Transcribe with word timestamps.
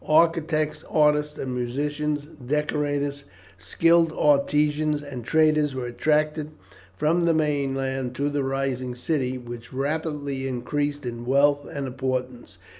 Architects, 0.03 0.83
artists, 0.89 1.37
and 1.37 1.53
musicians, 1.53 2.25
decorators, 2.25 3.25
skilled 3.59 4.11
artisans, 4.17 5.03
and 5.03 5.23
traders 5.23 5.75
were 5.75 5.85
attracted 5.85 6.49
from 6.97 7.25
the 7.25 7.35
mainland 7.35 8.15
to 8.15 8.27
the 8.27 8.43
rising 8.43 8.95
city, 8.95 9.37
which 9.37 9.71
rapidly 9.71 10.47
increased 10.47 11.05
in 11.05 11.23
wealth 11.23 11.67
and 11.71 11.85
importance. 11.85 12.57